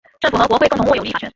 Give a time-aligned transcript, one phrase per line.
[0.19, 1.29] 政府和国会共同握有立法权。